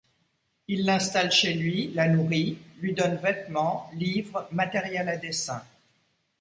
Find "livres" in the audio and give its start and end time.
3.93-4.47